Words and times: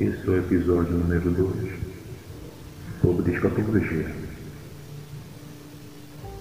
Esse 0.00 0.26
é 0.26 0.30
o 0.30 0.38
episódio 0.38 0.92
número 0.92 1.30
2 1.30 1.72
sobre 3.02 3.34
escatologia. 3.34 4.10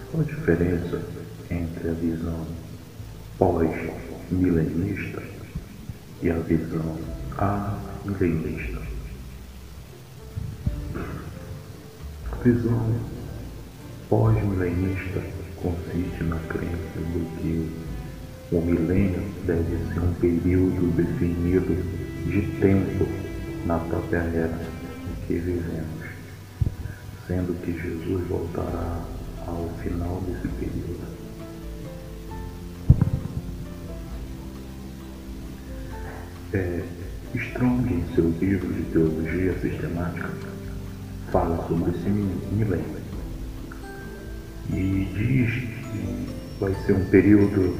Qual 0.09 0.23
a 0.23 0.25
diferença 0.25 1.01
entre 1.51 1.89
a 1.89 1.91
visão 1.91 2.47
pós-milenista 3.37 5.21
e 6.21 6.31
a 6.31 6.39
visão 6.39 6.99
amilenista? 7.37 8.81
A 12.31 12.35
visão 12.41 12.95
pós-milenista 14.07 15.21
consiste 15.57 16.23
na 16.23 16.39
crença 16.47 16.97
de 17.11 17.41
que 17.41 17.69
o 18.53 18.61
milênio 18.61 19.21
deve 19.45 19.77
ser 19.93 19.99
um 19.99 20.13
período 20.13 20.95
definido 20.95 21.75
de 22.25 22.41
tempo 22.61 23.28
na 23.65 23.79
própria 23.79 24.19
era 24.19 24.59
em 25.07 25.27
que 25.27 25.33
vivemos, 25.33 26.05
sendo 27.27 27.53
que 27.61 27.71
Jesus 27.71 28.27
voltará 28.27 29.01
ao 29.47 29.69
final 29.83 30.21
desse 30.27 30.47
período. 30.47 31.19
É, 36.53 36.83
Strong, 37.35 37.93
em 37.93 38.15
seu 38.15 38.29
livro 38.39 38.73
de 38.73 38.81
teologia 38.91 39.53
sistemática, 39.59 40.29
fala 41.31 41.67
sobre 41.67 41.91
esse 41.91 42.09
milênio 42.09 42.99
e 44.71 45.07
diz 45.15 45.51
que 45.91 46.27
vai 46.59 46.73
ser 46.85 46.93
um 46.93 47.05
período 47.05 47.75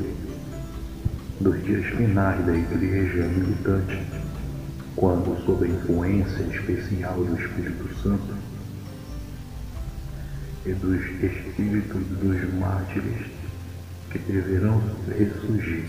dos 1.40 1.64
dias 1.64 1.86
finais 1.96 2.46
da 2.46 2.54
igreja 2.54 3.24
militante, 3.28 4.00
quando, 5.00 5.42
sob 5.46 5.66
a 5.66 5.70
influência 5.70 6.44
especial 6.44 7.16
do 7.24 7.42
Espírito 7.42 7.88
Santo 8.04 8.36
e 10.66 10.74
dos 10.74 11.00
espíritos 11.24 12.06
dos 12.06 12.54
mártires 12.56 13.28
que 14.12 14.20
deverão 14.20 14.84
ressurgir, 15.18 15.86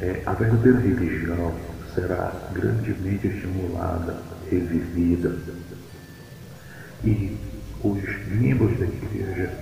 é, 0.00 0.22
a 0.26 0.32
verdadeira 0.32 0.80
religião 0.80 1.54
será 1.94 2.32
grandemente 2.52 3.28
estimulada, 3.28 4.22
revivida. 4.50 5.38
E 7.04 7.36
os 7.84 8.02
membros 8.28 8.76
da 8.76 8.86
Igreja 8.86 9.52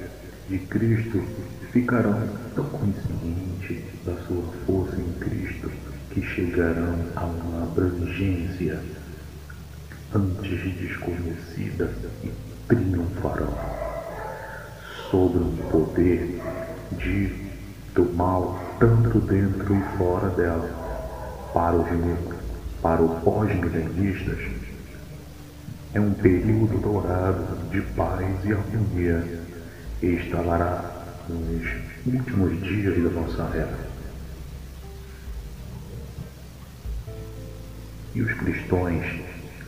de 0.48 0.58
Cristo 0.60 1.22
ficarão 1.70 2.26
tão 2.54 2.64
conscientes 2.64 3.82
da 4.06 4.14
sua 4.26 4.42
força 4.64 4.96
em 4.96 5.12
Cristo 5.20 5.70
que 6.16 6.22
chegarão 6.22 6.98
a 7.14 7.24
uma 7.26 7.64
abrangência 7.64 8.80
antes 10.14 10.74
desconhecida 10.78 11.92
e 12.24 12.32
triunfarão 12.66 13.54
sobre 15.10 15.40
o 15.40 15.52
poder 15.70 16.40
de, 16.92 17.34
do 17.94 18.10
mal 18.14 18.58
tanto 18.80 19.20
dentro 19.20 19.76
e 19.76 19.98
fora 19.98 20.30
dela 20.30 21.50
para 21.52 21.76
os 21.76 21.86
para 22.80 23.02
os 23.02 23.22
pós-milenistas 23.22 24.38
é 25.92 26.00
um 26.00 26.14
período 26.14 26.80
dourado 26.80 27.58
de 27.70 27.82
paz 27.92 28.24
e 28.42 28.54
harmonia 28.54 29.22
e 30.02 30.06
instalará 30.06 30.82
nos 31.28 31.66
últimos 32.06 32.62
dias 32.62 33.02
da 33.02 33.20
nossa 33.20 33.42
era. 33.54 33.95
E 38.16 38.22
os 38.22 38.32
cristãos 38.32 39.04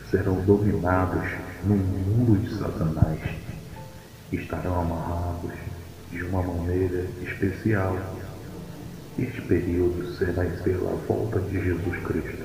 serão 0.09 0.41
dominados 0.41 1.23
no 1.65 1.75
mundo 1.75 2.35
de 2.39 2.57
Satanás, 2.57 3.19
estarão 4.31 4.81
amarrados 4.81 5.51
de 6.11 6.23
uma 6.23 6.41
maneira 6.41 7.05
especial. 7.21 7.95
Este 9.19 9.39
período 9.41 10.15
será 10.17 10.45
pela 10.63 10.95
volta 11.07 11.39
de 11.41 11.63
Jesus 11.63 11.95
Cristo 12.03 12.43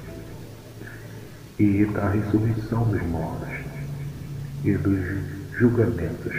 e 1.58 1.86
da 1.86 2.10
ressurreição 2.10 2.84
dos 2.84 3.02
mortos 3.04 3.48
e 4.62 4.74
dos 4.74 5.58
julgamentos. 5.58 6.36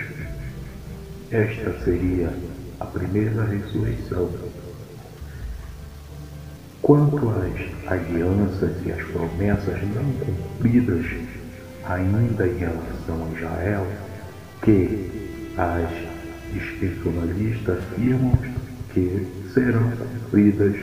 Esta 1.31 1.83
seria 1.83 2.31
a 2.79 2.85
primeira 2.85 3.43
ressurreição. 3.45 4.29
Quanto 6.85 7.17
às 7.29 7.91
alianças 7.91 8.71
e 8.85 8.91
às 8.91 9.01
promessas 9.05 9.81
não 9.95 10.03
cumpridas 10.23 11.03
ainda 11.83 12.47
em 12.47 12.57
relação 12.59 13.25
a 13.25 13.35
Israel, 13.35 13.87
que 14.61 15.41
as 15.57 15.89
dispensionalistas 16.53 17.79
afirmam 17.79 18.37
que 18.93 19.25
serão 19.51 19.91
cumpridas 19.97 20.75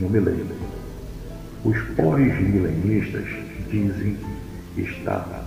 no 0.00 0.08
milênio. 0.08 0.46
Os 1.62 1.78
pós-milenistas 1.94 3.26
dizem 3.70 4.16
estar 4.78 5.46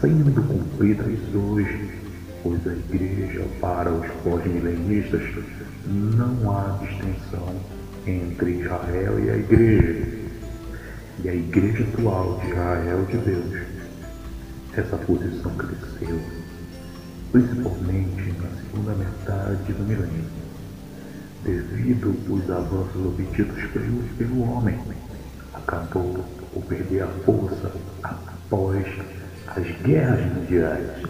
sendo 0.00 0.42
cumpridas 0.48 1.16
hoje, 1.32 1.88
pois 2.42 2.66
a 2.66 2.72
igreja 2.72 3.44
para 3.60 3.92
os 3.92 4.06
pós-milenistas 4.24 5.22
não 5.86 6.50
há 6.50 6.76
distinção 6.82 7.77
entre 8.08 8.52
Israel 8.52 9.18
e 9.20 9.30
a 9.30 9.36
igreja, 9.36 10.18
e 11.22 11.28
a 11.28 11.34
igreja 11.34 11.84
atual 11.84 12.38
de 12.38 12.48
Israel 12.48 13.04
de 13.04 13.18
Deus. 13.18 13.62
Essa 14.76 14.96
posição 14.96 15.50
cresceu, 15.56 16.20
principalmente 17.32 18.32
na 18.40 18.48
segunda 18.60 18.94
metade 18.94 19.72
do 19.72 19.84
milênio, 19.84 20.24
devido 21.44 22.16
aos 22.30 22.50
avanços 22.50 23.06
obtidos 23.06 23.64
pelo, 24.16 24.42
homem. 24.42 24.78
Acabou 25.52 26.24
por 26.54 26.62
perder 26.64 27.02
a 27.02 27.08
força 27.24 27.72
após 28.02 28.86
as 29.48 29.82
guerras 29.82 30.32
mundiais. 30.34 31.02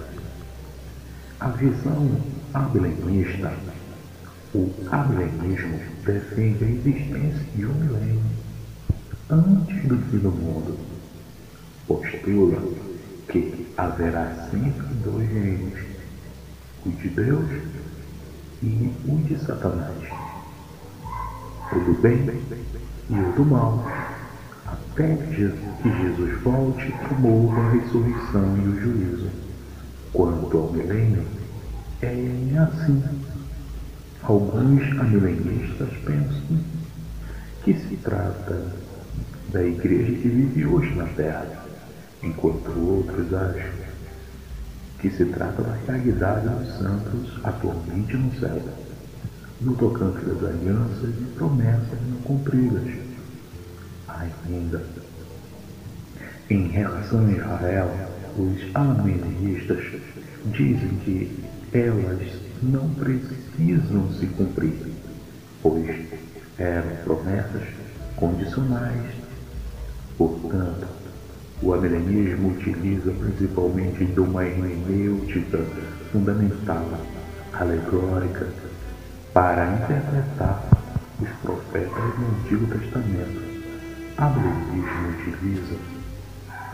A 1.41 1.49
visão 1.51 2.11
amilenista, 2.55 3.53
o 4.55 4.71
amilenismo 4.91 5.79
defende 6.05 6.65
a 6.65 6.69
existência 6.69 7.47
de 7.55 7.67
um 7.67 7.75
milênio 7.75 8.23
antes 9.31 9.83
do 9.87 9.99
fim 9.99 10.19
do 10.19 10.31
mundo. 10.31 10.79
Postula 11.87 12.63
que 13.29 13.67
haverá 13.77 14.49
sempre 14.51 14.87
dois 15.05 15.29
reinos, 15.29 15.79
o 16.87 16.91
de 16.91 17.09
Deus 17.11 17.51
e 18.63 18.93
o 19.07 19.17
de 19.27 19.39
Satanás, 19.45 19.97
o 21.73 21.79
do 21.79 22.01
bem 22.01 22.19
e 23.11 23.15
o 23.15 23.33
do 23.33 23.45
mal 23.45 23.85
até 24.67 25.15
que 25.17 25.35
Jesus 25.35 26.43
volte, 26.43 26.93
promova 27.07 27.61
a 27.61 27.71
ressurreição 27.71 28.57
e 28.57 28.69
o 28.69 28.81
juízo. 28.81 29.31
Quanto 30.13 30.57
ao 30.57 30.73
milênio, 30.73 31.25
é 32.03 32.59
assim. 32.59 33.03
Alguns 34.23 34.83
amilenistas 34.99 35.89
pensam 36.05 36.59
que 37.65 37.75
se 37.75 37.97
trata 37.97 38.73
da 39.53 39.63
igreja 39.63 40.13
que 40.13 40.29
vive 40.29 40.67
hoje 40.67 40.95
na 40.95 41.07
terra, 41.07 41.65
enquanto 42.23 42.79
outros 42.79 43.33
acham 43.33 43.89
que 45.01 45.11
se 45.11 45.25
trata 45.27 45.63
da 45.63 45.75
realidade 45.87 46.49
dos 46.49 46.79
santos 46.79 47.41
atualmente 47.45 48.17
no 48.17 48.33
céu, 48.41 48.61
no 49.61 49.75
tocante 49.77 50.25
das 50.25 50.43
alianças 50.43 51.11
e 51.11 51.25
promessas 51.37 51.99
não 52.09 52.19
cumpridas 52.23 53.09
ainda. 54.09 54.83
Em 56.51 56.69
relação 56.69 57.27
a 57.27 57.33
Israel, 57.33 57.91
os 58.37 58.75
amenistas 58.75 59.85
dizem 60.53 60.89
que 61.05 61.45
elas 61.73 62.48
não 62.63 62.89
precisam 62.95 64.13
se 64.13 64.27
cumprir, 64.27 64.93
pois 65.63 65.97
eram 66.59 66.97
promessas 67.05 67.63
condicionais. 68.17 69.15
Portanto, 70.17 70.87
o 71.63 71.73
amilenismo 71.73 72.51
utiliza 72.51 73.11
principalmente 73.13 74.05
de 74.05 74.21
uma 74.21 74.45
hermenêutica 74.45 75.59
fundamental, 76.13 76.87
alegórica, 77.53 78.49
para 79.33 79.75
interpretar 79.75 80.65
os 81.21 81.29
profetas 81.43 82.19
no 82.19 82.41
Antigo 82.41 82.67
Testamento 82.79 83.49
ablevismo 84.19 85.11
utiliza 85.11 85.77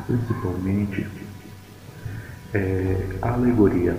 principalmente 0.07 1.07
é, 2.55 3.19
a 3.21 3.33
alegoria. 3.33 3.95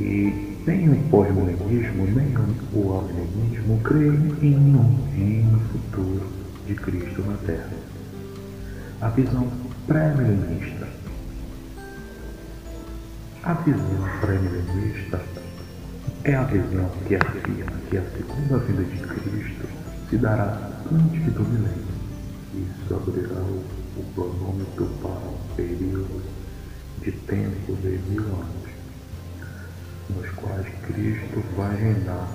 E 0.00 0.56
nem 0.66 0.88
o 0.88 0.96
pós-milenismo, 1.10 2.06
nem 2.06 2.34
o 2.72 2.98
amilenismo 2.98 3.78
creem 3.84 4.34
em 4.40 4.56
um 4.56 5.10
reino 5.14 5.60
futuro 5.70 6.26
de 6.66 6.74
Cristo 6.74 7.22
na 7.22 7.36
Terra. 7.46 7.70
a 9.02 9.08
visão 9.10 9.46
pré-milenista. 9.86 10.88
A 13.42 13.54
visão 13.54 14.08
pré-milenista 14.20 15.20
é 16.24 16.34
a 16.34 16.44
visão 16.44 16.90
que 17.06 17.16
afirma 17.16 17.72
que 17.88 17.96
a 17.98 18.02
segunda 18.02 18.58
vinda 18.58 18.84
de 18.84 18.98
Cristo 18.98 19.68
se 20.08 20.16
dará 20.16 20.70
antes 20.92 21.32
do 21.34 21.44
milênio. 21.44 22.00
Isso 22.54 22.94
abrirá 22.94 23.40
o 23.40 24.04
cronômetro 24.14 24.86
para 25.02 25.10
um 25.10 25.54
período 25.56 26.22
de 27.02 27.12
tempo 27.12 27.76
de 27.82 27.98
mil 28.10 28.22
anos, 28.22 28.69
nos 30.10 30.30
quais 30.30 30.66
Cristo 30.86 31.42
vai 31.56 31.74
reinar. 31.76 32.28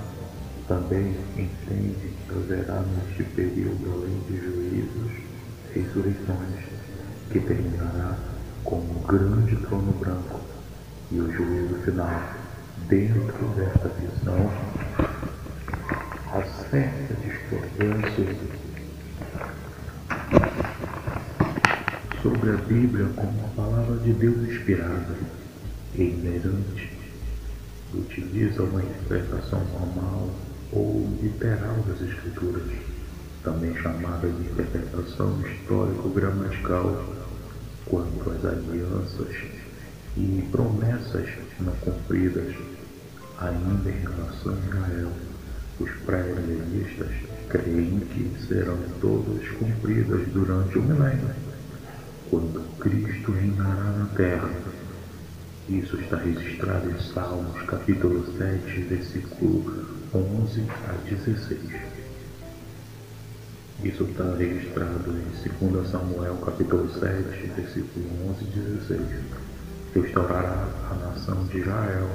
Também 0.67 1.15
entende 1.37 2.13
que 2.27 2.35
haverá 2.35 2.81
neste 2.81 3.23
período, 3.35 3.93
além 3.93 4.19
de 4.27 4.37
juízos, 4.37 5.11
ressurreições, 5.73 6.65
que 7.31 7.39
terminará 7.39 8.17
com 8.63 8.77
um 8.77 9.03
grande 9.07 9.55
trono 9.57 9.91
branco 9.93 10.41
e 11.11 11.19
o 11.19 11.31
juízo 11.31 11.75
final. 11.83 12.21
Dentro 12.87 13.47
desta 13.55 13.89
visão, 13.89 14.51
há 16.31 16.43
certa 16.69 17.13
discordância 17.15 18.35
sobre 22.21 22.49
a 22.49 22.57
Bíblia 22.57 23.05
como 23.15 23.45
a 23.45 23.49
palavra 23.55 23.97
de 23.97 24.13
Deus 24.13 24.49
inspirada 24.49 25.15
e 25.93 26.01
inerrante, 26.01 26.94
utiliza 27.99 28.63
uma 28.63 28.81
interpretação 28.81 29.63
normal 29.65 30.29
ou 30.71 31.07
literal 31.21 31.75
das 31.87 32.01
Escrituras, 32.01 32.63
também 33.43 33.75
chamada 33.77 34.27
de 34.27 34.41
interpretação 34.41 35.39
histórico-gramatical, 35.41 37.05
quanto 37.85 38.31
às 38.31 38.45
alianças 38.45 39.35
e 40.17 40.47
promessas 40.51 41.29
não 41.59 41.73
cumpridas 41.73 42.55
ainda 43.39 43.89
em 43.89 43.99
relação 43.99 44.53
a 44.53 44.67
Israel. 44.67 45.11
Os 45.79 45.91
pré-helenistas 46.05 47.11
creem 47.49 47.99
que 47.99 48.45
serão 48.47 48.77
todas 49.01 49.47
cumpridas 49.49 50.27
durante 50.29 50.77
o 50.77 50.81
milênio 50.81 51.45
quando 52.29 52.77
Cristo 52.79 53.31
reinará 53.31 53.91
na 53.91 54.05
terra. 54.15 54.49
Isso 55.67 55.99
está 55.99 56.17
registrado 56.17 56.91
em 56.91 56.99
Salmos 56.99 57.59
capítulo 57.63 58.23
7, 58.37 58.81
versículo 58.81 59.87
11 60.13 60.63
a 60.87 61.09
16. 61.09 61.59
Isso 63.83 64.03
está 64.03 64.35
registrado 64.35 65.11
em 65.11 65.71
2 65.71 65.87
Samuel 65.89 66.35
capítulo 66.45 66.87
7, 66.87 67.51
versículo 67.55 68.05
11 68.29 68.43
e 68.43 68.59
16. 68.59 69.01
Restaurará 69.95 70.67
a 70.91 70.93
nação 70.93 71.43
de 71.45 71.57
Israel 71.57 72.09